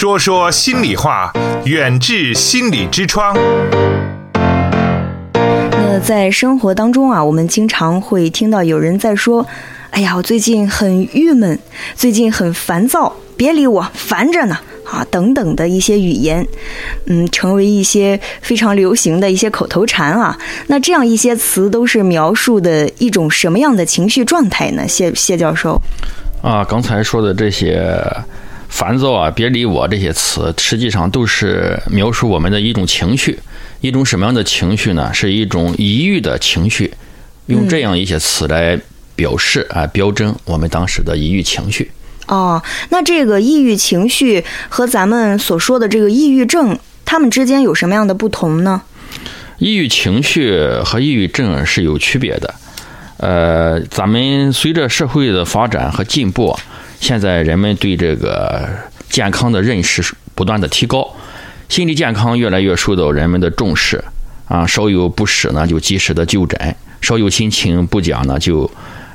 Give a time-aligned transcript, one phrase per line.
[0.00, 1.30] 说说心里话，
[1.66, 3.36] 远至心理之窗。
[5.34, 9.46] 那在生活当中啊，我们经常会听到有人在说
[9.92, 11.58] ：“哎呀，我最近很郁闷，
[11.94, 14.56] 最近很烦躁，别理我，烦着呢。”
[14.90, 16.48] 啊，等等的一些语言，
[17.04, 20.38] 嗯，成为一些非常流行的一些口头禅啊。
[20.68, 24.88] 那这样一些词都是描述的一种什么样的情绪状态呢？
[24.88, 25.78] 谢谢教授。
[26.40, 27.94] 啊，刚才说的这些
[28.70, 33.38] 烦躁啊，别理我这些词，实际上都是描述我们的一种情绪，
[33.80, 35.12] 一种什么样的情绪呢？
[35.12, 36.94] 是一种抑郁的情绪，
[37.46, 38.80] 用这样一些词来
[39.14, 41.90] 表示啊，标征我们当时的抑郁情绪。
[42.28, 48.80] 哦，那这个抑郁情绪和咱们所说的这个抑郁症，它们之间有什么样的不同呢？
[49.58, 52.54] 抑郁情绪和抑郁症是有区别的。
[53.18, 56.56] 呃，咱们随着社会的发展和进步，
[57.00, 58.68] 现在人们对这个
[59.08, 61.16] 健康的认识不断的提高，
[61.68, 64.04] 心理健康越来越受到人们的重视。
[64.46, 66.58] 啊，稍有不适呢，就及时的就诊；
[67.00, 68.68] 稍有心情不佳呢，就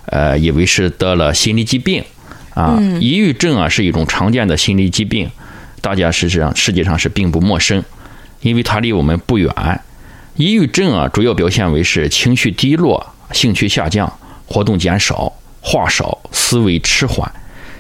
[0.06, 2.04] 呃以为是得了心理疾病。
[2.54, 5.30] 啊，抑郁症啊是一种常见的心理疾病，
[5.82, 7.84] 大家实际上实际上是并不陌生，
[8.40, 9.54] 因为它离我们不远。
[10.38, 14.12] 抑郁症啊主要表现为是情绪低落、兴趣下降、
[14.46, 17.30] 活动减少、话少、思维迟缓。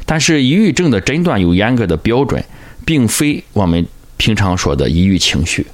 [0.05, 2.43] 但是抑郁症的诊断有严格的标准，
[2.85, 3.85] 并非我们
[4.17, 5.65] 平常说的抑郁情绪。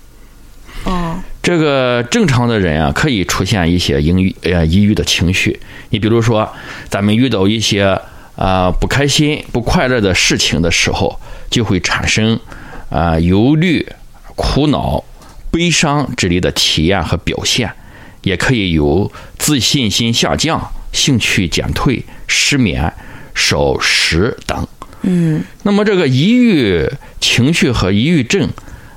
[0.86, 6.52] 哦，这个正常的人啊可以出现一些抑郁呃抑郁的情绪，你比如说
[6.90, 8.00] 咱们遇到一些。
[8.38, 11.20] 啊，不开心、不快乐的事情的时候，
[11.52, 12.40] 就会产生
[12.90, 13.86] 啊忧虑、
[14.36, 15.04] 苦恼、
[15.52, 17.72] 悲伤之类的体验和表现，
[18.24, 20.60] 也可以有自信心下降、
[20.92, 22.92] 兴趣减退、失眠、
[23.34, 24.68] 少食等。
[25.04, 26.88] 嗯，那么这个抑郁
[27.20, 28.48] 情绪和抑郁症，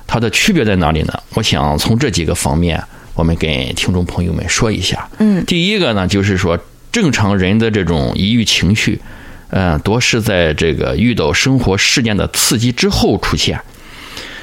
[0.05, 1.13] 它的区别在哪里呢？
[1.33, 2.83] 我想从这几个方面，
[3.15, 5.09] 我们跟听众朋友们说一下。
[5.17, 6.59] 嗯，第一个呢，就是说
[6.91, 9.01] 正常人的这种抑郁情绪。
[9.49, 13.59] 嗯，多是在这个遇到生活事件的刺激之后出现，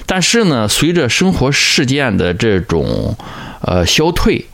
[0.07, 3.15] 但是呢，随着生活事件的这种
[3.61, 4.45] 呃消退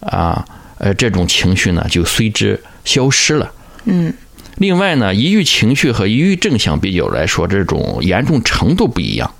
[0.00, 0.44] 啊，
[0.78, 3.50] 呃，这种情绪呢就随之消失了。
[3.84, 4.12] 嗯。
[4.58, 9.32] 另外呢，抑郁情绪和抑郁症相比较来说，这种严重程度不一样。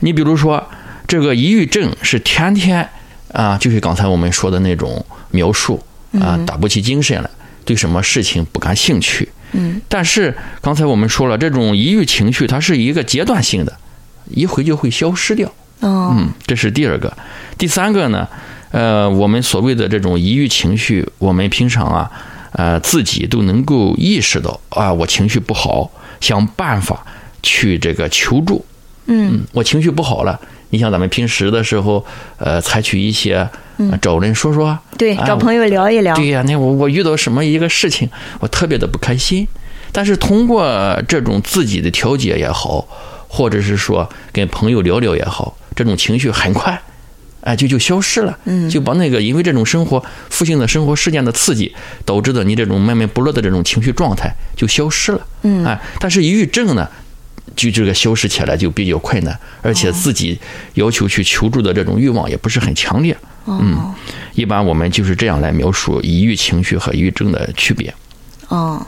[0.00, 0.64] 你比如说，
[1.06, 2.88] 这个抑郁症是天天
[3.32, 5.82] 啊，就是刚才我们说的那种描述
[6.20, 7.28] 啊，打不起精神来，
[7.64, 9.28] 对什么事情不感兴趣。
[9.52, 13.76] 嗯，但是刚才我们说了，这种抑郁情绪它是一个阶段性的，
[14.30, 15.48] 一回就会消失掉。
[15.80, 17.16] 哦，嗯，这是第二个。
[17.56, 18.28] 第三个呢，
[18.70, 22.10] 呃，我们所谓的这种抑郁情绪，我们平常啊，
[22.52, 27.06] 呃，自己都能够意识到啊，我情绪不好，想办法
[27.42, 28.64] 去这个求助。
[29.06, 30.38] 嗯，我情绪不好了，
[30.70, 32.04] 你像咱们平时的时候，
[32.38, 33.48] 呃，采取一些。
[34.02, 36.12] 找人说说，对，找朋友聊一聊。
[36.16, 38.10] 对呀，那我我遇到什么一个事情，
[38.40, 39.46] 我特别的不开心。
[39.92, 42.84] 但是通过这种自己的调节也好，
[43.28, 46.82] 或者是说跟朋友聊聊也好，这种情绪很快，
[47.48, 48.38] 哎，就就消失了。
[48.44, 55.26] 嗯，就把那个因为这种生活负性的生活事件的刺激，导致的你这种闷闷不乐的这种情绪状态就消失了。
[55.44, 56.86] 嗯，哎，但是抑郁症呢，
[57.56, 60.38] 就这个消失起来就比较困难，而且自己
[60.74, 63.16] 要求去求助的这种欲望也不是很强烈。
[63.46, 63.94] 嗯，
[64.34, 67.94] 一般我们就是这样来描述抑郁情绪和抑郁症的区别。
[68.48, 68.86] 哦，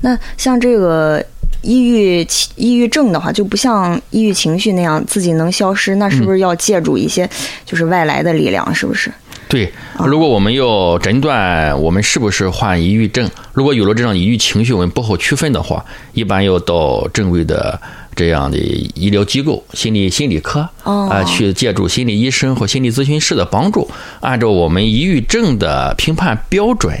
[0.00, 1.24] 那像这个
[1.66, 7.28] 抑郁抑郁症的话，就不像抑郁情绪那样自己能消失，那是不是要借助一些
[7.64, 8.74] 就是外来的力量？
[8.74, 9.10] 是不是？
[9.48, 9.72] 对，
[10.06, 15.84] 如果我们要诊断我们是不是患抑郁症，如果有了这样抑郁情绪，我们不好区分的话，
[16.14, 17.80] 一般要到正规的。
[18.16, 23.86] 这样的医疗机构，心理心理科啊，去借助心理医生或心理咨询师的帮助，
[24.20, 26.94] 按照我们抑郁症的评判标准，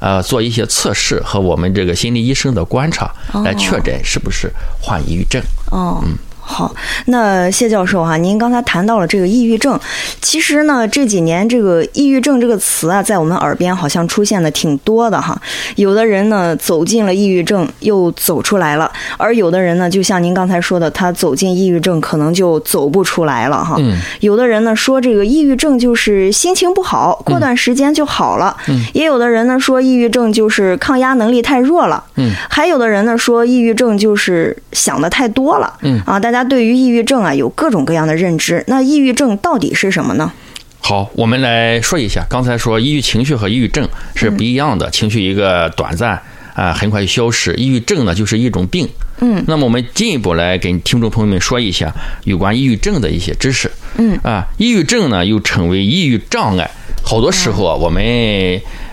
[0.00, 4.50] 啊，做一些测试和我们这个心理医生的观察，来确诊是不是
[4.80, 5.40] 患抑郁症。
[5.70, 6.18] 哦，嗯。
[6.40, 6.74] 好，
[7.06, 9.78] 那谢教授哈，您刚才谈到了这个抑郁症，
[10.20, 15.40] 其实呢这几年这个抑郁症这个词啊，在我们耳边好像出现的挺多的哈。
[15.76, 23.76] 有的人呢走进了抑郁症又走出来了，而有的人呢，就像您刚才说的，他走进抑郁症可能就走不出来了哈。
[23.78, 23.96] 嗯。
[24.20, 28.56] 有的人呢说这个抑郁症就是心情不好，过段时间就好了。
[28.66, 28.84] 嗯。
[28.92, 32.02] 也有的人呢说抑郁症就是抗压能力太弱了。
[32.16, 32.32] 嗯。
[32.50, 35.72] 还有的人呢说抑郁症就是想的太多了。
[35.82, 36.00] 嗯。
[36.04, 36.39] 啊，大家。
[36.44, 38.64] 对于抑郁症啊，有各种各样的认知。
[38.66, 40.32] 那抑郁症到底是什么呢？
[40.80, 42.24] 好，我们来说一下。
[42.28, 46.20] 刚才说抑郁情绪和抑郁症是不一样的，情绪一个短暂
[46.54, 47.54] 啊，很快就消失。
[47.54, 48.88] 抑郁症呢，就是一种病。
[49.22, 51.94] 嗯，那么我们进一步来跟听众朋友们说一下
[52.24, 53.70] 有关抑郁症的一些知识。
[53.96, 56.70] 嗯，啊，抑郁症呢又称为抑郁障碍。
[57.02, 58.02] 好多时候啊，我们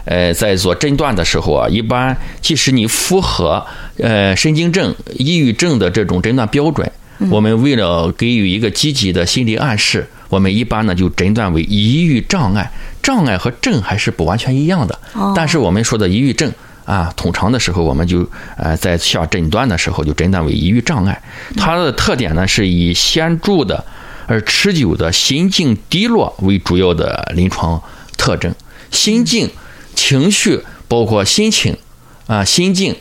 [0.03, 3.65] 呃在做诊断的时候啊，一般即使你符合
[3.99, 6.91] 呃神经症、抑郁症的这种诊断标准，
[7.29, 12.71] 我们为了给予一个积极的心理暗示，我们一般呢就诊断为抑郁障碍。
[13.01, 14.99] 障碍和症还是不完全一样的，
[15.33, 16.51] 但是我们说的抑郁症
[16.83, 21.21] 啊，通常的时候我们就呃在下诊断的时候就诊断为抑郁障碍。
[21.55, 23.85] 它的特点呢是以显著的
[24.25, 27.81] 而持久的心境低落为主要的临床
[28.17, 28.53] 特征，
[28.91, 29.49] 心境、
[29.95, 31.77] 情绪包括心情
[32.25, 32.93] 啊，心境，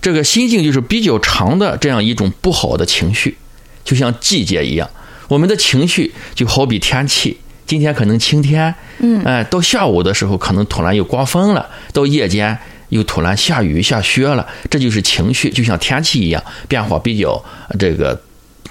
[0.00, 3.36] 这个心境就是比较长的这样一种不好的情绪，
[3.84, 4.88] 就像季节一样，
[5.28, 7.38] 我们的情绪就好比天气。
[7.64, 12.58] 今天可能晴天，嗯，哎，到下午的时候可能突然又刮风了，到夜间
[12.90, 17.42] 又突然下雨下雪了，这就是情绪，就像天气一样，变化比较
[17.78, 18.20] 这个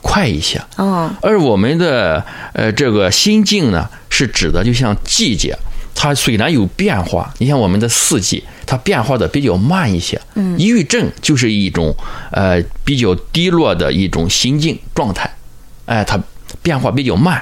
[0.01, 0.61] 快一些。
[0.75, 2.23] 哦，而我们的
[2.53, 5.57] 呃这个心境呢，是指的就像季节，
[6.01, 10.19] 它虽然有变化，你像我们的四季，它变化的比较慢一些。
[10.33, 11.95] 嗯，抑郁症就是一种
[12.31, 15.29] 呃比较低落的一种心境状态，
[15.85, 16.19] 哎，它
[16.63, 17.39] 变化比较慢。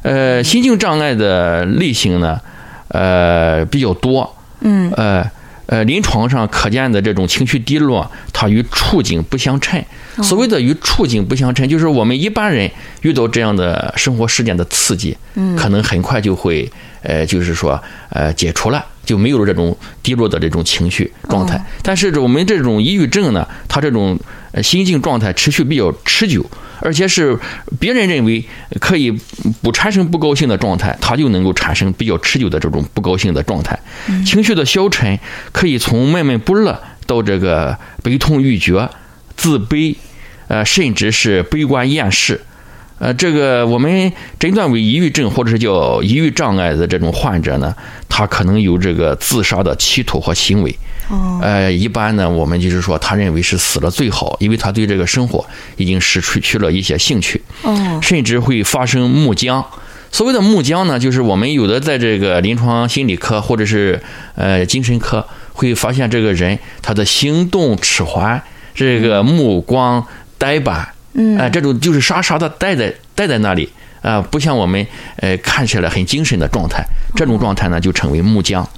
[0.00, 2.40] 呃，心境障碍的类型呢，
[2.88, 5.30] 呃比较多，嗯，呃
[5.66, 9.82] 呃，临床上可见的这种情绪低落，它与处境不相称。
[10.22, 12.70] 所谓的与处境不相称，就是我们一般人
[13.02, 16.70] 遇到这样的生活事件的刺激，嗯，可能很快就会，
[17.02, 21.60] 呃，就是说，呃，解除了，就没有了这种低落的这种情绪状态。
[21.82, 24.18] 但是我们这种抑郁症呢，它这种
[24.62, 26.44] 心境状态持续比较持久。
[26.84, 27.36] 而且是
[27.80, 28.44] 别人认为
[28.78, 29.10] 可以
[29.62, 33.78] 不产生不高兴的状态，他就能够产生比较持久的这种不高兴的状态。
[34.26, 35.18] 情绪的消沉
[35.50, 38.88] 可以从闷闷不乐到这个悲痛欲绝、
[39.34, 39.96] 自卑，
[40.48, 42.42] 呃，甚至是悲观厌世。
[42.98, 47.74] 呃，这个我们诊断为抑郁症或者是叫抑郁障碍的这种患者呢，
[48.08, 50.74] 他可能有这个自杀的企图和行为。
[51.10, 55.44] 哦，呃，一般呢，我们就是说，他认为是死了最好，因为他对这个生活
[55.76, 57.42] 已经失去了一些兴趣。
[57.62, 59.62] 哦，甚至会发生木僵。
[60.10, 64.00] 所谓的木僵呢，就是我们有的在这个临床心理科或者是
[64.36, 68.40] 呃精神科会发现，这个人他的行动迟缓，
[68.74, 70.06] 这个目光
[70.38, 70.93] 呆板。
[71.14, 73.68] 嗯，哎，这种就是傻傻的待在待在那里
[74.02, 76.84] 啊，不像我们呃看起来很精神的状态，
[77.16, 78.68] 这种状态呢就称为木僵。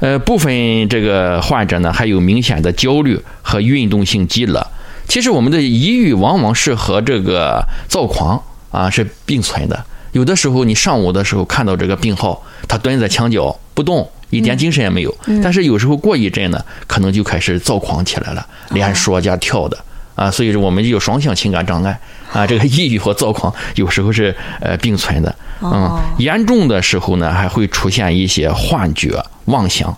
[0.00, 4.66] 呃，部分这个患者呢还有明显的焦虑和运动性饥饿。
[5.08, 9.84] 其实我们的抑郁往往是和这个躁狂啊是并存的。
[10.12, 15.14] 有的时候你上午的时候看到这个病号，他蹲在墙角不动，一点精神也没有。
[15.42, 19.76] 但是有时候过一阵呢，可能就开始躁狂起来了，连说加跳的。
[20.14, 21.98] 啊，所以说我们有双向情感障碍
[22.32, 29.96] 啊，这个抑郁和躁狂有时候是呃并存的，嗯，严重的时候呢还会出现一些幻觉、妄想。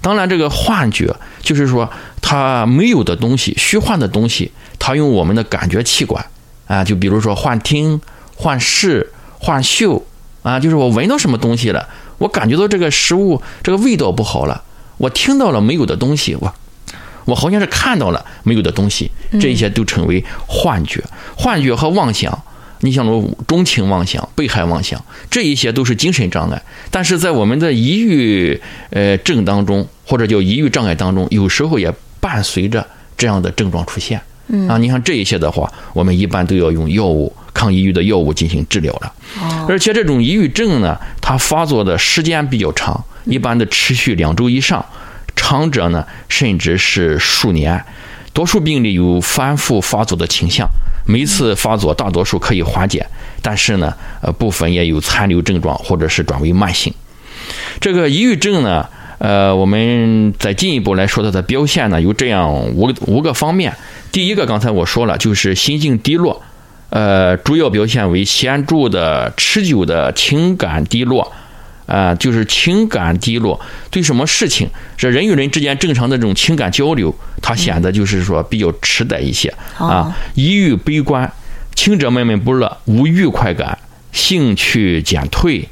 [0.00, 1.88] 当然，这个幻觉就是说
[2.20, 6.24] 他没有的东西、虚幻的东西，他用我们的感觉器官
[6.66, 8.00] 啊，就比如说幻听、
[8.36, 10.04] 幻视、幻嗅
[10.42, 11.88] 啊，就是我闻到什么东西了，
[12.18, 14.62] 我感觉到这个食物这个味道不好了，
[14.98, 16.52] 我听到了没有的东西，我。
[17.24, 19.10] 我好像是看到了没有的东西，
[19.40, 21.02] 这一些都称为幻觉。
[21.36, 22.42] 幻觉和妄想，
[22.80, 26.62] 你像说钟情妄想、被害妄想，这一些都是精神障碍。
[26.90, 28.60] 但是在我们的抑郁
[28.90, 32.86] 呃症当中，或者叫抑郁障碍当中，有时候也伴随着
[33.16, 34.20] 这样的症状出现。
[34.68, 39.12] 啊，你看这一些的话，我们一般都要用药物、抗抑郁的药物进行治疗了。
[39.68, 44.84] 而且这种抑郁症呢，它发作的时间比较长，一般的持续两周以上。
[45.52, 47.84] 长者呢，甚至是数年，
[48.32, 50.66] 多数病例有反复发作的倾向。
[51.06, 53.06] 每次发作大多数可以缓解，
[53.42, 56.94] 但是呢，呃，部分也有残留症状，或者是转为慢性。
[57.82, 63.76] 这个抑郁症呢，呃，我们再进一步来说它的表现呢，有这样五个五个方面。
[64.10, 66.40] 第一个，刚才我说了，就是心境低落，
[66.88, 71.30] 呃，主要表现为显著的、持久的情感低落。
[71.92, 80.16] 啊，就是情感低落，对什么事情，这人与人之间正常的这种情感交流，他显得就是说比较迟钝一些啊。
[80.34, 81.30] 抑郁悲观，
[81.74, 83.76] 轻者闷闷不乐，无愉快感，
[84.10, 85.68] 兴趣减退。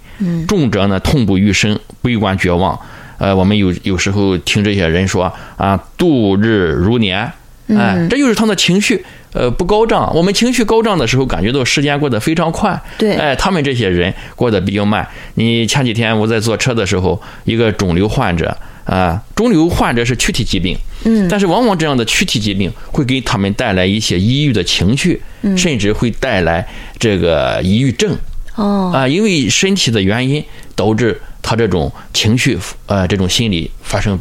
[0.47, 2.79] 重者呢，痛不欲生，悲观绝望。
[3.17, 7.33] 呃，我们有有时候听这些人说啊，度日如年。
[7.69, 10.13] 哎，这就是他的情绪，呃，不高涨。
[10.15, 12.81] 我们情绪高涨的时候，感觉到时间过得非常快。
[12.99, 15.07] 对，哎，他们这些人过得比较慢。
[15.35, 25.23] 你前几天我在坐车的时候，一个肿瘤患者，啊，肿瘤患者是躯体疾病，嗯，但是往往这样的躯体疾病会给他们带来一些抑郁的情绪，
[25.57, 26.67] 甚至会带来
[26.99, 28.17] 这个抑郁症。
[28.57, 30.45] 哦，啊，因为身体的原因
[30.75, 34.19] 导致他这种情绪，呃，这种心理发生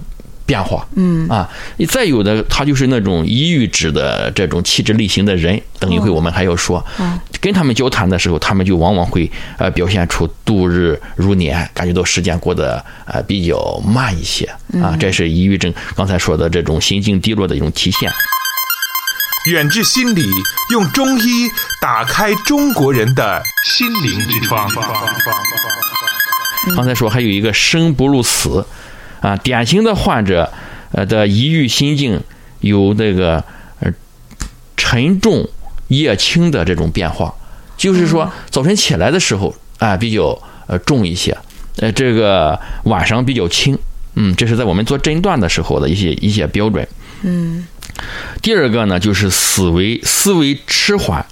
[0.49, 0.83] 变化。
[0.95, 1.47] 嗯，啊，
[1.87, 6.83] 再有的他就是那种抑郁质的这种气质类型的人，等一会我们还要说。
[6.97, 14.49] 嗯，跟他们交谈的时候，他们就往往会呃表现出度日如年，感觉到时间过得呃比较慢一些。
[14.81, 18.11] 啊，这是抑郁症刚才说的这种心境低落的一种体现。
[19.51, 20.25] 远志心理
[20.71, 21.49] 用中医
[21.81, 24.69] 打开中国人的心灵之窗。
[26.75, 28.63] 刚才说还有一个生不如死，
[29.21, 30.51] 啊，典型的患者
[30.91, 32.21] 呃的抑郁心境
[32.59, 33.43] 有那个
[33.79, 33.91] 呃
[34.77, 35.47] 沉重
[35.89, 37.33] 夜轻的这种变化，
[37.77, 41.37] 就是说早晨起来的时候啊比较呃重一些，
[41.77, 43.77] 呃这个晚上比较轻，
[44.15, 46.87] 嗯，这是在我们做诊断的时候的一些一些标准。
[47.23, 47.67] 嗯，
[48.41, 51.25] 第二个呢就是思维思维迟缓，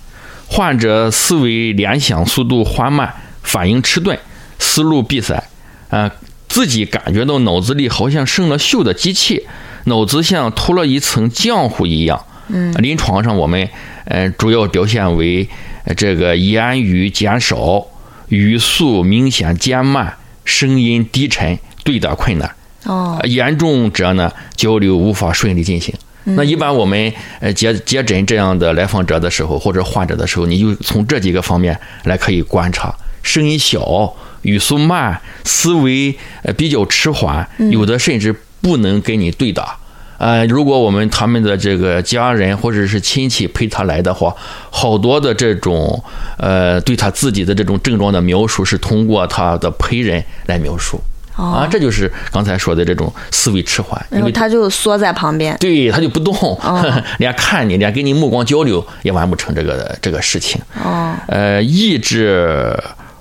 [0.48, 3.13] 患者思维联想速度缓慢，
[3.44, 4.17] 反应迟钝。
[4.60, 5.44] 思路闭塞，
[5.89, 6.12] 啊，
[6.58, 9.46] 自己感觉到脑子里好像生了锈的机器，
[9.84, 12.26] 脑子像涂了一层浆糊一样。
[12.48, 13.70] 嗯，临床上我们
[14.06, 15.48] 呃主要表现为
[15.96, 17.86] 这个言语减少，
[18.30, 22.56] 语速明显减慢，声音低沉，对答困难。
[22.86, 25.94] 哦，严重者呢，交流无法顺利进行。
[26.24, 34.12] 那一般我们呃接接诊这样的来访者的时候，或者患者的时候，你就从这几个方面来可以观察：声音小。
[34.48, 39.77] 语速慢，思维呃比较迟缓，有的甚至不能跟你对打。
[40.18, 44.34] 呃，如果我们他们的这个家人或者是亲戚陪他来的话，
[44.72, 46.01] 好多的这种
[46.38, 51.00] 呃对他自己的这种症状的描述是通过他的陪人来描述。
[51.36, 56.34] 啊，这就是刚才说的这种思维迟缓，因为他就缩在旁边，对他就不动，
[57.20, 60.60] 连看你连跟你目光交流也完不成这个这个事情。
[60.82, 62.74] 哦，呃，意志。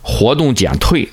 [0.08, 1.08] 活动减退，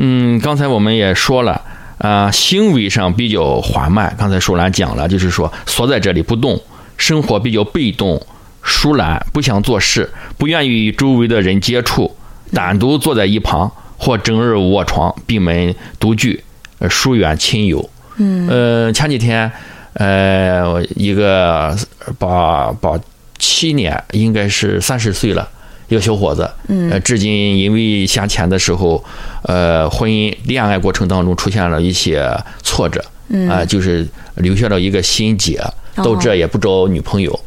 [0.00, 1.60] 嗯，刚才我们也说了，
[1.98, 4.14] 啊，行为上比较缓慢。
[4.16, 6.60] 刚才舒兰讲了，就是说缩在这里不动，
[6.96, 8.20] 生活比较被动、
[8.62, 12.14] 疏懒，不想做事，不愿意与周围的人接触，
[12.52, 16.44] 单独坐在一旁或整日卧床闭门独居，
[16.88, 17.90] 疏远亲友。
[18.18, 19.50] 嗯，呃，前几天，
[19.94, 21.76] 呃，一个
[22.20, 22.96] 八八
[23.36, 25.48] 七年，应该是三十岁了。
[25.88, 26.48] 一个小伙子，
[26.90, 29.02] 呃，至今因为先前的时候，
[29.42, 32.30] 呃，婚姻恋爱过程当中出现了一些
[32.62, 33.48] 挫折，嗯。
[33.48, 35.60] 啊，就是留下了一个心结，
[35.96, 37.40] 到这也不找女朋友。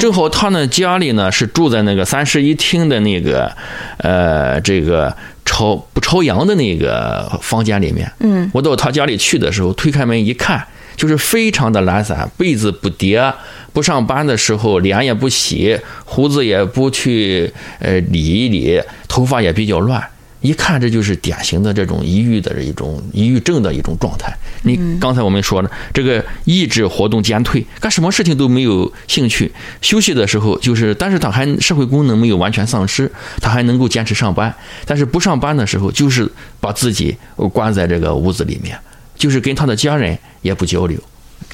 [0.00, 3.52] 正好他呢家里呢是住在那个三室一厅的那个，
[3.98, 8.10] 呃，这个朝不朝阳的那个房间里面。
[8.20, 10.66] 嗯，我到他家里去的时候，推开门一看。
[10.94, 13.32] 就是非常的懒散，被子不叠，
[13.72, 20.06] 不上班的时候脸也不洗，胡子也不去呃理一理，头发也比较乱，
[20.42, 24.36] 一看这就是典型的这种抑郁的一种抑郁症的一种状态。
[24.62, 36.30] 你刚才我们说了，这个意志活动减退，干什么事情都没有兴趣，休息的时候就是，但是他还社会功能没有完全丧失，他还能够坚持上班，但是不上班的时候就是
[36.60, 37.16] 把自己
[37.52, 38.76] 关在这个屋子里面。
[39.14, 40.98] 就是跟他的家人也不交流，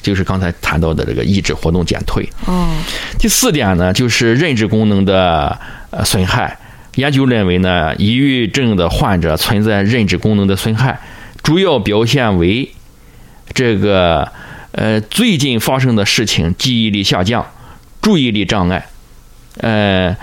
[0.01, 2.27] 就是刚才谈到的这个意志活动减退。
[2.47, 2.67] 哦，
[3.19, 5.55] 第四点呢，就是认知功能的
[5.91, 6.57] 呃损害。
[6.99, 10.99] 研究认为呢，抑郁症的患者存在认知功能的损害，
[11.41, 12.69] 主要表现为
[13.53, 14.29] 这个
[14.73, 17.45] 呃最近发生的事情记忆力下降，
[18.01, 18.85] 注意力障碍，
[19.61, 20.15] 呃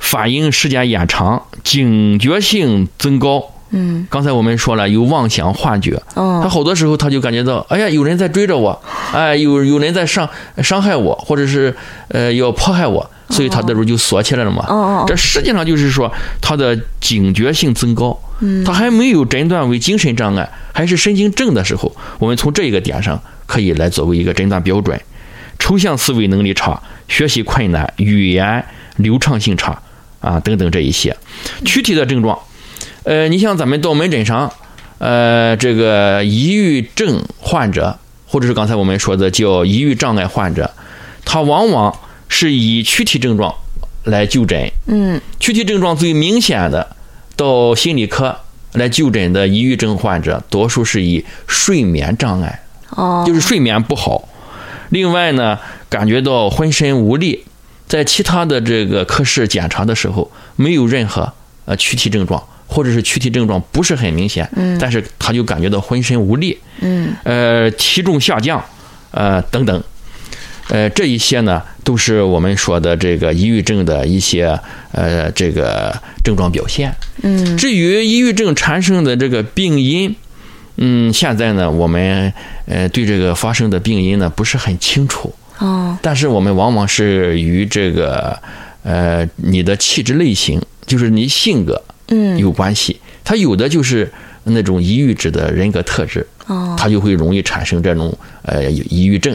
[0.00, 3.52] 反应时间延长，警觉性增高。
[3.70, 10.28] 嗯，刚才我们说了有妄想幻觉，他好多时候他就感觉到，哎呀，有人在追着我，哎，有有人在伤
[10.62, 11.74] 伤害我，或者是
[12.08, 15.04] 呃要迫害我，所以他的时候就锁起来了嘛。
[15.06, 18.18] 这实际上就是说他的警觉性增高，
[18.64, 25.00] 他还没有诊断为精神障碍，还是神经症的时候，我们从这一个点上可以来作为一个诊断标准。
[25.58, 28.64] 抽象思维能力差，学习困难，语言
[28.96, 29.80] 流畅性差
[30.20, 31.16] 啊等等这一些，
[31.64, 32.38] 躯体的症状。
[33.04, 34.52] 呃，你像咱们到门诊上，
[34.98, 40.70] 呃，这个抑郁症患者，或者是刚才我们说的叫抑郁障碍患者，
[41.24, 41.96] 他往往
[42.36, 43.54] 是以躯体症状
[44.02, 44.68] 来就诊。
[44.86, 46.96] 嗯，躯体症状最明显的，
[47.36, 48.36] 到心理科
[48.72, 52.60] 来就诊的抑郁症患者，多数是以睡眠障碍，
[52.90, 54.28] 哦，就是睡眠不好。
[54.88, 55.56] 另外呢，
[55.88, 57.44] 感觉到浑身无力，
[57.86, 61.32] 在其他的这个科室检查的时候，没有任何
[61.66, 62.42] 呃躯体症状。
[62.66, 68.60] 或者是躯体症状不是很明显，嗯，但是他就感觉到浑身无力，嗯，呃，体重下降，
[69.12, 69.84] 呃，等等，
[70.68, 74.58] 呃，这一些呢，都是我们说的这个抑郁症的一些
[74.92, 76.94] 呃这个症状表现。
[77.22, 80.14] 嗯，至于抑郁症产生的这个病因，
[80.76, 82.32] 嗯，现在呢，我们
[82.66, 88.38] 呃对这个发生的病因呢不是很清楚，哦，但是我们往往是与这个
[88.82, 91.82] 呃你的气质类型，就是你性格。
[92.08, 93.00] 嗯，有关系。
[93.22, 94.10] 他有的就是
[94.44, 99.34] 那种抑郁质的人格特质，哦，他就会容易产生这种呃抑郁症。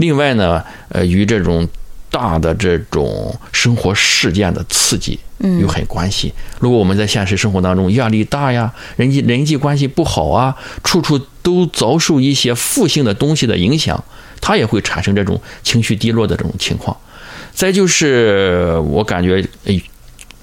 [0.00, 1.68] 另外呢，呃，与这种
[2.10, 5.18] 大的这种生活事件的刺激
[5.60, 6.32] 有很关系。
[6.58, 14.02] 如果我们在现实生活当中压力大呀，人际人际关系不好啊，处处都遭受一些负性的东西的影响，
[14.40, 16.96] 它也会产生这种情绪低落的这种情况。
[17.54, 19.46] 再就是我感觉。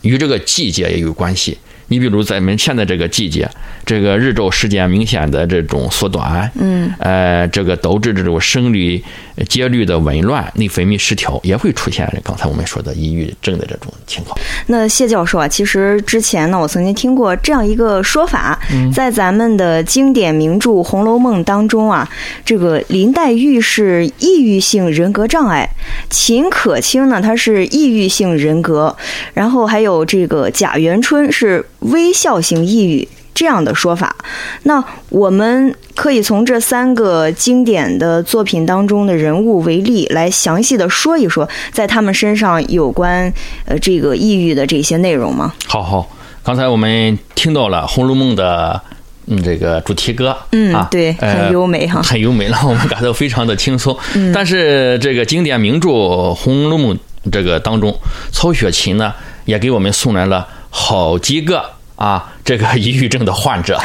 [0.03, 1.57] 与这个季节也有关系。
[1.87, 3.49] 你比如在我们现在这个季节，
[3.85, 9.03] 这个日照时间明显的这种缩短，嗯，呃，这个导致这种生理
[9.47, 14.37] 节律的紊乱、内分泌失调，也会出现刚才我们说的抑郁症的这种情况。
[14.67, 18.59] 那谢教授啊，其实之前呢，我曾经听过这样一个说法，
[18.93, 22.09] 在咱们的经典名著《红楼梦》当中啊，
[22.43, 25.69] 这个林黛玉是抑郁性人格障碍，
[26.09, 28.95] 秦可卿呢，她是抑郁性人格，
[29.33, 31.65] 然后还有这个贾元春是。
[31.79, 34.15] 微笑型抑郁这样的说法，
[34.63, 43.31] 那我们可以从这三个经典的作品当中的人物为例，来详细的说一说，在他们身上有关
[43.65, 45.53] 呃这个抑郁的这些内容吗？
[45.67, 46.09] 好好，
[46.41, 48.81] 刚才我们听到了《红楼梦》的
[49.27, 53.95] 嗯这个主题歌，嗯啊，对，很优美哈，很优美，让我们感到非常的轻松。
[54.33, 55.89] 但是这个经典名著
[56.33, 56.95] 《红楼梦》
[57.31, 57.95] 这个当中，
[58.31, 59.13] 曹雪芹呢
[59.45, 60.47] 也给我们送来了。
[60.69, 61.63] 好几个
[61.95, 63.79] 啊，这个抑郁症的患者，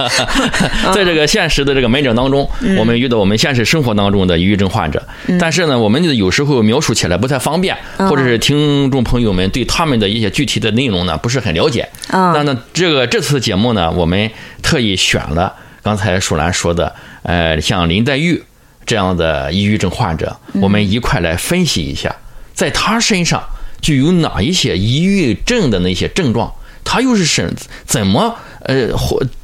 [0.92, 5.02] 在这个现实的这个门诊当中，我们遇到我们现实生活当中的抑郁症患者，
[5.38, 11.88] 但是呢，我们有时候描述起来不太方便，或者是听众朋友们对他们的一些具体的内容呢不是很了解。
[12.10, 14.30] 那那这个这次节目呢，我们
[14.60, 18.42] 特意选了刚才舒兰说的，呃，像林黛玉
[18.84, 22.14] 这样的抑郁症患者，我们一块来分析一下，
[22.52, 23.42] 在他身上。
[23.80, 26.52] 就有哪一些抑郁症的那些症状，
[26.84, 27.54] 他又是怎
[27.86, 28.88] 怎么呃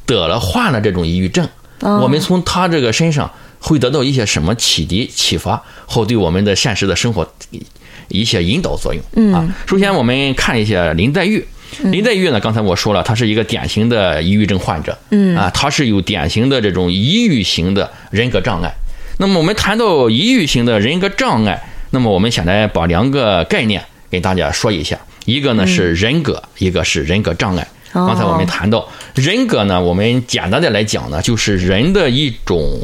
[0.05, 1.47] 得了患了这种抑郁症？
[1.79, 7.27] 我们从他这个身上会得到一些什么启迪启发，或对我们的现实的生活
[8.07, 9.47] 一些引导作用啊。
[9.67, 11.45] 首先我们看一下林黛玉，
[11.83, 18.73] 林黛玉呢，刚才我说了，她是一个典型的抑郁症患者，嗯啊，她是有典型的这种抑郁型的人格障碍。
[19.17, 23.83] 那么我们谈到抑郁型的人格障碍，那么我们先来把两个概念。
[24.09, 27.67] 给大家说一下，一个呢是人格，一个是人格障碍。
[27.93, 32.79] 刚才我们谈到人格呢，我们简单的来讲呢，就是人的一种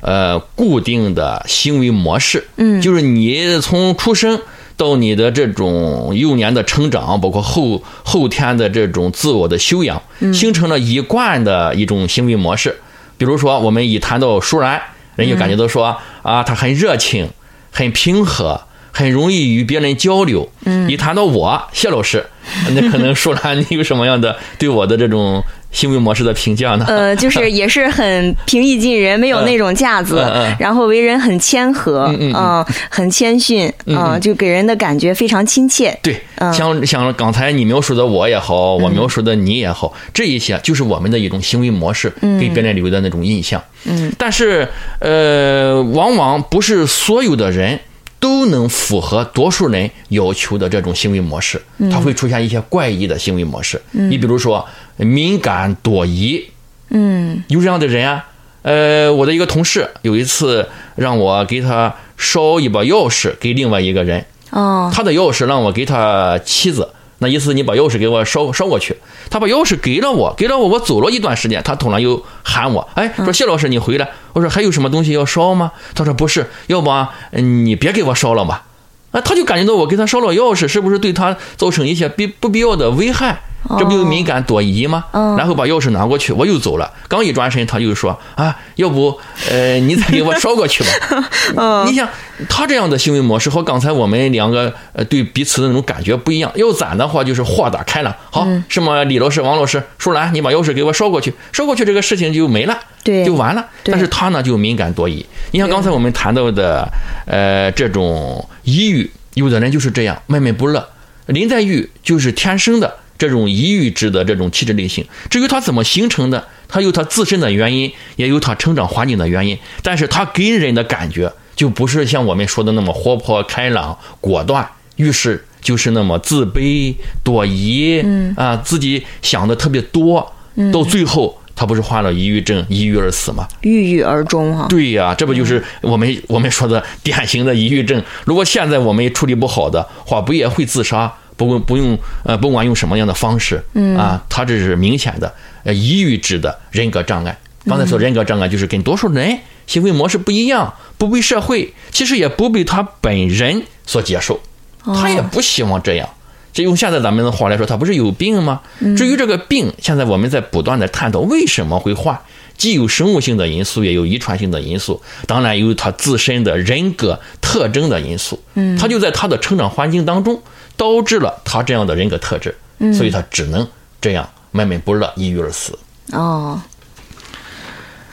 [0.00, 2.46] 呃固定的行为模式。
[2.56, 4.40] 嗯，就是你从出生
[4.76, 10.02] 到你的这种幼年的成长，包括后后天的这种自我的修养，
[10.34, 12.76] 形成了一贯的一种行为模式。
[13.16, 14.80] 比如说，我们一谈到舒然，
[15.16, 17.30] 人就感觉到说啊，他很热情，
[17.72, 18.60] 很平和。
[18.92, 20.48] 很容易与别人交流。
[20.64, 22.24] 嗯，一谈到我谢老师，
[22.74, 26.84] 那可能说了你有什么样的对我的这种行为模式的评价呢？
[26.88, 30.26] 呃，就是 也是很平易近人，没有那种架子，
[30.58, 35.96] 然后为人很谦和，嗯，很谦逊，嗯，就给人的感觉非常亲切。
[36.02, 36.20] 对，
[36.52, 43.62] 像像刚才你描述的我也好，我描述的你也好，这一些就是我们的一种行为模式，给别人留的那种印象。
[43.84, 44.66] 嗯，但是
[45.00, 47.78] 呃，往往不是所有的人。
[48.20, 53.80] 都能符合多数人要求的这种行为模式，它会出现一些怪异的行为模式。
[53.92, 56.44] 你比如说敏感多疑，
[56.90, 58.24] 嗯，有这样的人啊。
[58.62, 66.88] 呃，我的一个同事有一次让我给他捎一把钥匙给另外一个人，哦，他的钥匙让我给他妻子。
[67.18, 68.96] 那意思，你把钥匙给我捎捎过去。
[69.28, 74.08] 他把钥匙给了我，给了我，我走了一段时间，他突然又喊我，哎，说谢老师你回来。
[74.32, 75.72] 我说还有什么东西要烧吗？
[75.94, 76.90] 他说不是，要不
[77.32, 78.64] 你别给我烧了吧。
[79.10, 83.40] 啊，他就感觉到我给他烧了钥匙，是不是对他造成一些必不必要的危害？
[83.78, 85.04] 这不就敏感多疑吗？
[85.36, 86.90] 然后把钥匙拿过去，我又走了。
[87.08, 89.18] 刚一转身，他就说：“啊，要不，
[89.50, 91.28] 呃，你再给我捎过去吧。
[91.86, 92.08] ”你想，
[92.48, 96.50] 他这样的行为模式和刚才我们两个呃对彼此的那种感觉不一样。
[96.54, 98.14] 要攒的话，就是豁达开朗。
[98.30, 103.66] 好，什么李老师、王老师、舒兰，你把钥匙给我捎过去，捎过去，这个事情就没了，对，就完了。
[103.84, 105.26] 但是他呢，就敏感多疑。
[105.50, 106.88] 你像刚才我们谈到的，
[107.26, 110.88] 呃，这种抑郁，有的人就是这样，闷闷不乐。
[111.26, 112.96] 林黛玉就是天生的。
[113.18, 115.04] 这种抑郁质的这种气质类型。
[115.28, 119.58] 至于它怎么形成的，它有它自身的原因，也有它成长环境的原因。
[119.82, 130.32] 但是它给人的感觉就不是像我们说的那么活泼开朗、果断，遇事就是那么自卑、多疑，嗯啊，自己想的特别多，
[130.72, 131.36] 到最后。
[131.60, 133.44] 他不是患了抑郁症，抑郁而死吗？
[133.62, 134.68] 郁郁而终哈。
[134.68, 138.00] 对呀，这不就是我们我们说的典型的抑郁症？
[138.24, 141.12] 如果现在我们处理不好的话，不也会自杀？
[141.38, 145.32] 不不用呃，不管用什么样的方式，嗯啊，他这是明显的
[145.64, 147.38] 呃抑郁质的人格障碍。
[147.64, 154.40] 刚才说人格障碍就是跟多数人行为模式不一样，不被社会，其实也不被他本人所接受，
[154.84, 156.08] 他也不希望这样。
[156.52, 158.62] 这用现在咱们的话来说，他不是有病吗？
[158.96, 162.18] 至于这个病，现在我们在不断的探讨为什么会患，
[162.56, 168.40] 既有生物性的因素，也有遗传性的因素，当然有他自身的人格特征的因素。
[168.54, 170.40] 嗯，他就在他的成长环境当中
[170.78, 172.56] 导致了他这样的人格特质，
[172.94, 173.68] 所以他只能
[174.00, 175.78] 这样闷闷不乐，抑郁而死。
[176.12, 176.58] 哦，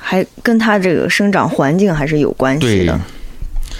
[0.01, 2.99] 还跟他这个生长环境还是有关系的。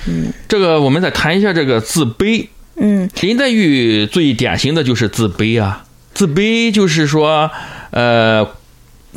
[0.08, 2.48] 嗯，这个我们再谈一下这个自卑。
[2.78, 7.50] 嗯，林黛玉最典型的就是自卑啊，自卑就是说，
[7.92, 8.46] 呃，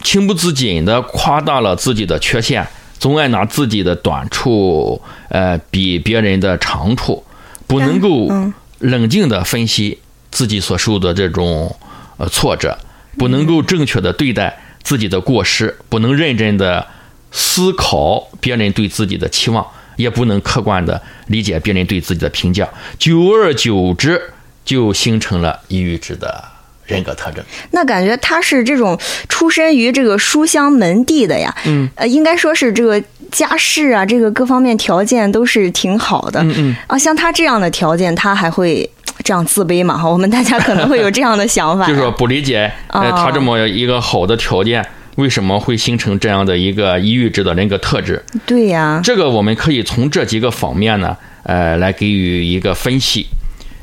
[0.02, 2.66] 情不自禁的夸大了自己的缺陷，
[2.98, 7.24] 总爱拿自己的短处，呃，比别人的长处，
[7.66, 8.30] 不能够
[8.78, 9.98] 冷静的分析
[10.30, 11.76] 自己所受的这种
[12.16, 12.78] 呃挫折，
[13.16, 16.86] 不能够正确的对待自己的过失，不能认真的
[17.30, 19.66] 思考别人对自己的期望。
[19.96, 22.68] 也不能客观的理解别人对自己的评价，
[23.00, 24.32] 久而久之
[24.64, 26.44] 就形成了抑郁质的
[26.88, 27.44] 人格特征。
[27.70, 28.98] 那感觉他是这种
[29.28, 38.90] 出身于这个书香门第的呀，嗯，呃，应该说是这个家世啊，这个各方面条件都是挺好的，嗯嗯啊，像他这样的条件，他还会
[39.22, 39.96] 这样自卑嘛？
[39.96, 44.84] 哈， 我们大家可能会有这样的想法，就是说不理解，呃，他这么一个好的条件。
[45.16, 48.24] 为什么会形成这样的一个抑郁质的人格特质？
[48.46, 53.26] 对呀，这个我们可以从这几个方面呢，呃，来给予一个分析。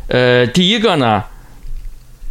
[0.07, 1.21] 呃，第一个呢，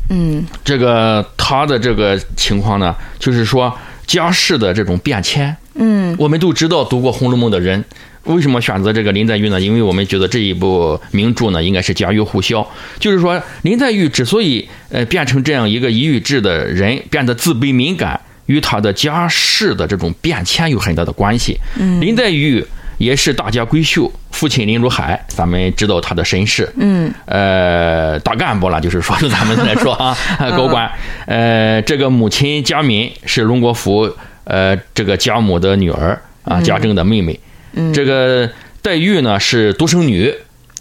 [0.09, 3.73] 嗯，这个他的这个情况呢，就是说
[4.07, 5.57] 家世的这种变迁。
[5.75, 7.85] 嗯，我们都知道读过《红楼梦》的人，
[8.25, 9.61] 为什么选择这个林黛玉呢？
[9.61, 12.71] 因为我们觉得这一部名著呢，应该是家喻户晓。
[12.99, 18.21] 就是说，林黛玉之所以呃变成这样一个抑郁质的人，变得自卑敏感。
[18.47, 21.59] 与她的家世的这种变迁有很大的关系。
[21.79, 22.63] 嗯林黛玉
[22.99, 26.71] 也是大家闺秀，父亲林如海，咱们知道他的身世。
[26.77, 30.17] 嗯，呃，大干部了，就是说，是咱们来说啊，
[30.57, 30.91] 高官。
[31.27, 34.11] 呃，这个母亲贾敏是荣国府
[34.45, 37.39] 呃这个贾母的女儿啊，贾政的妹妹。
[37.73, 38.49] 嗯，这个
[38.83, 40.35] 黛玉呢是独生女。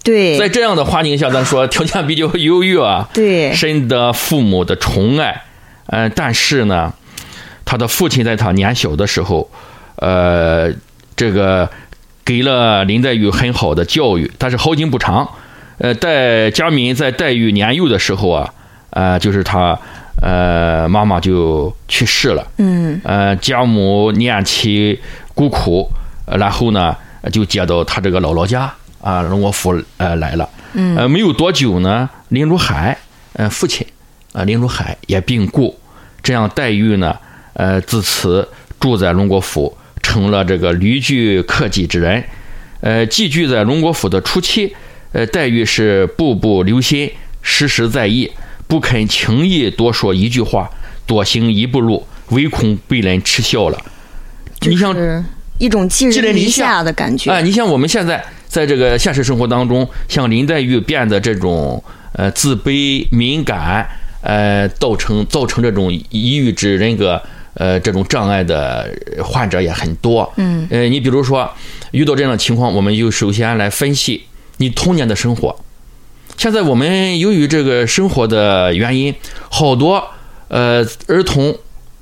[0.04, 3.10] 对，在这样的环境下，咱说条件比较优越啊。
[3.14, 5.44] 对，深得父母的宠爱。
[5.88, 6.94] 嗯，但是呢。
[7.66, 9.50] 他的父亲在他年小的时候，
[9.96, 10.70] 呃，
[11.16, 11.68] 这个
[12.26, 15.28] 给了林黛玉很好的教育，但是好景不长，
[15.78, 18.54] 呃，黛佳敏在黛玉年幼的时候啊，
[18.92, 19.78] 呃，就是她
[20.22, 25.00] 呃妈妈就去世了，嗯，呃，家母念其
[25.34, 25.90] 孤苦，
[26.26, 26.96] 然后呢
[27.32, 32.98] 就接到她这个姥姥家啊，荣国府呃来了，嗯，呃，没有多久呢，林如海，
[33.34, 33.86] 呃，父亲
[34.32, 35.78] 啊，林如海也病故，
[36.22, 37.16] 这样黛玉呢。
[37.56, 42.24] 呃，自此住在荣国府，成了这个旅居客寄之人。
[42.82, 44.76] 呃，寄居在荣国府的初期，
[45.14, 47.10] 呃，黛玉是步步留心，
[47.42, 48.30] 时时在意，
[48.68, 50.70] 不肯轻易多说一句话，
[51.08, 53.80] 多行一步路，唯恐被人耻笑了。
[54.68, 54.94] 你像
[55.60, 57.32] 一种寄人篱下的感觉。
[57.32, 63.88] 哎，你像我们现在在这个现实生活当中，像林黛玉变得这种呃自卑、敏感，
[64.20, 67.22] 呃，造成造成这种抑郁之人格。
[67.56, 68.90] 呃，这种障碍的
[69.24, 70.32] 患者也很多。
[70.38, 71.48] 嗯，呃，你比如说
[71.92, 74.24] 遇到这样的情况，我们就首先来分析
[74.58, 75.56] 你童年的生活。
[76.36, 79.14] 现在我们由于这个生活的原因，
[79.50, 80.04] 好多
[80.48, 81.56] 呃儿童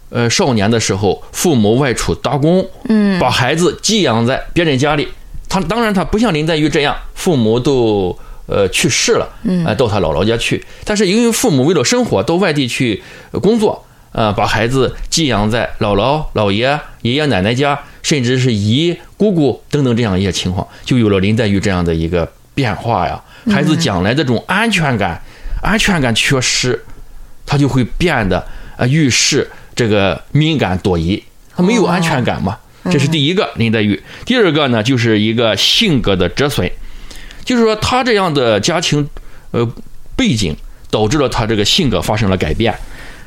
[0.09, 5.09] 呃少年的时候，父母外出打工，嗯，把孩子寄养在别人家里。
[5.49, 10.63] 他当然他不像林黛玉这样，父母都呃去世了，嗯，到他姥姥家去。
[10.85, 13.03] 但是由于父母为了生活到外地去
[13.41, 13.85] 工作。
[14.11, 23.21] 呃，把孩子寄养在姥姥、姥爷、爷爷奶奶家，甚至是姨、姑姑等等这样一些情况，就有了林黛玉这样的一个变化呀。
[23.49, 25.21] 孩子将来这种安全感、
[25.63, 26.83] 安全感缺失，
[27.45, 28.45] 他就会变得
[28.75, 31.23] 呃遇事这个敏感多疑，
[31.55, 32.57] 他没有安全感嘛。
[32.91, 34.01] 这是第一个林黛玉。
[34.25, 36.69] 第二个呢，就是一个性格的折损，
[37.45, 39.07] 就是说他这样的家庭
[39.51, 39.65] 呃
[40.15, 40.55] 背景
[40.89, 42.75] 导致了他这个性格发生了改变。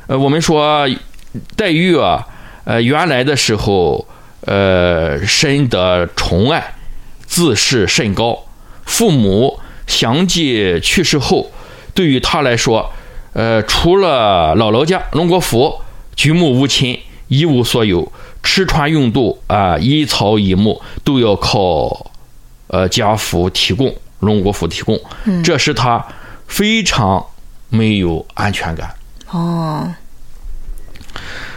[0.06, 0.88] 呃，我们说
[1.56, 2.26] 黛玉啊，
[2.64, 4.06] 呃，原来的时候，
[4.42, 6.74] 呃，深得宠爱，
[7.26, 8.38] 自视甚高。
[8.84, 11.50] 父母相继去世后，
[11.94, 12.92] 对于她来说，
[13.32, 15.80] 呃，除了姥姥家龙国府，
[16.14, 18.12] 举目无亲，一无所有，
[18.42, 22.12] 吃穿用度啊，一草一木都要靠
[22.66, 25.00] 呃家父提供，龙国府提供，
[25.42, 26.06] 这使她
[26.46, 27.24] 非常
[27.70, 28.94] 没有安全感。
[29.34, 29.94] 哦，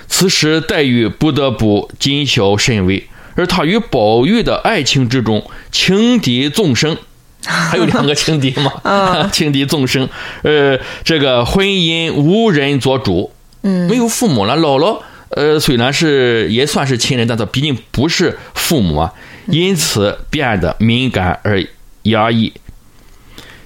[0.07, 6.97] 此时黛玉不得不谨小慎微，而她与宝玉的爱情之中，情敌纵生。
[7.43, 8.71] 还有两个情敌嘛，
[9.31, 10.09] 情敌纵生。
[10.41, 14.57] 呃，这个婚姻无人做主，嗯，没有父母了。
[14.57, 19.13] 姥姥，呃，虽然是也算是亲人，但她毕竟不是父母啊，
[19.45, 21.63] 因此变得敏感而
[22.03, 22.53] 压抑。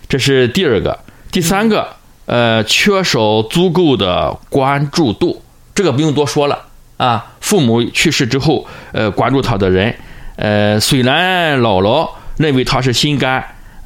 [0.10, 1.00] 这是第二个，
[1.32, 5.42] 第三个，呃，缺少足够的关注度，
[5.76, 6.66] 这个不用多说了
[6.98, 7.34] 啊。
[7.40, 9.94] 父母去世之后，呃，关注他的人，
[10.36, 13.44] 呃，虽然姥姥认为他是心肝。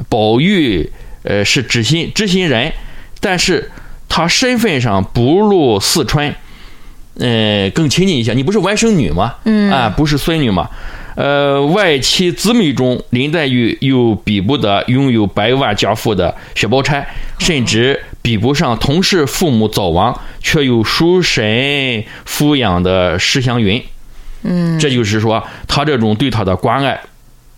[0.10, 0.92] 宝玉，
[1.24, 2.70] 呃，是知心知心人，
[3.22, 3.72] 但是
[4.10, 6.36] 他身份上不如四川，
[7.18, 8.34] 呃，更亲近一些。
[8.34, 9.36] 你不是外甥女吗？
[9.46, 10.70] 嗯啊，不是孙女吗？
[11.16, 17.08] 呃，外戚姊妹中，林黛玉又比不得拥有百万家富的薛宝钗，
[17.40, 23.84] 甚至比不上同是父母早亡却又属神抚养的史湘云。
[24.42, 27.00] 嗯，这就是说，他这种对他的关爱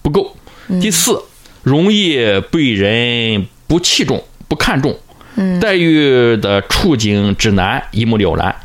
[0.01, 0.35] 不够。
[0.81, 1.23] 第四。
[1.63, 2.17] 容易
[2.49, 4.97] 被人不器重、不看重。
[5.35, 8.55] 嗯，黛玉的处境之难一目了然，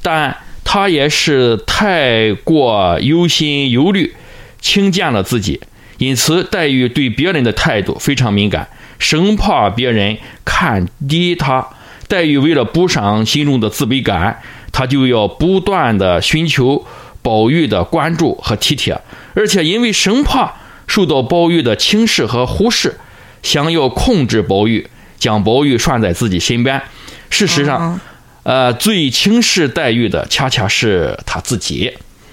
[0.00, 4.14] 但他也是太过忧心忧虑，
[4.58, 5.60] 轻贱了自己。
[5.98, 8.66] 因此，黛玉对别人的态度非常敏感，
[8.98, 11.66] 生怕别人看低他。
[12.08, 14.40] 黛玉为了补偿心中的自卑感，
[14.72, 16.86] 她就要不断的寻求
[17.22, 19.00] 宝玉的关注和体贴，
[19.34, 20.52] 而且因为生怕。
[20.88, 22.96] 受到宝玉的轻视和忽视，
[23.42, 26.80] 想要控制宝玉，将宝玉拴在自己身边。
[27.28, 28.00] 事实上，
[28.44, 31.92] 呃，最轻视黛玉的恰恰是他自己。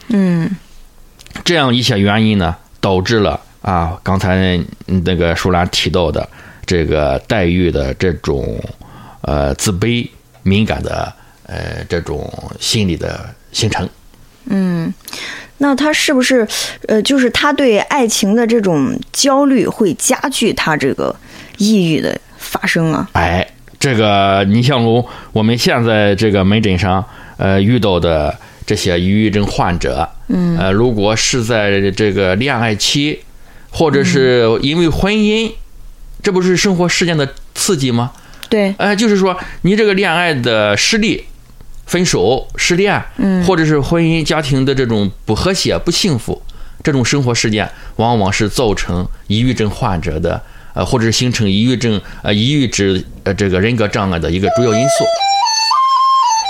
[0.09, 0.55] 嗯，
[1.43, 6.29] 这样一些原因呢，导致了啊，刚才那个舒兰提到的
[6.65, 8.59] 这个黛玉的这种
[9.21, 10.07] 呃自卑、
[10.43, 11.13] 敏感的
[11.45, 13.89] 呃这种心理的形成。
[14.45, 14.93] 嗯。
[15.59, 16.45] 那他是不是，
[16.87, 21.15] 呃，就是他对爱情的这种焦虑会加剧他这个
[21.57, 23.07] 抑郁的发生啊？
[23.13, 23.47] 哎，
[23.79, 27.05] 这个你像如我们现在这个门诊上，
[27.37, 33.19] 呃，遇到的这些抑郁症患者，嗯，呃，如果是在这个恋爱期，
[33.71, 35.49] 或者是因为婚姻，
[36.23, 38.13] 这不是生活事件的刺激吗？
[38.49, 41.25] 对，哎，就是说你这个恋爱的失利。
[41.85, 46.41] 分手、失恋，嗯，或者是婚姻家庭的这种不和谐、不幸福，
[46.81, 50.41] 这种生活事件，往往是造成抑郁症患者的，
[50.73, 55.03] 呃，或者是形成抑郁症、呃，抑郁质呃这个人格障碍的一个主要因素。